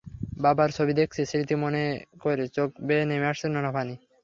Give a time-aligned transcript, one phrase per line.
[0.37, 1.83] বাবার ছবি দেখছি, স্মৃতি মনে
[2.21, 3.95] করে চোখ বেয়ে নেমে আসছে নোনা পানি।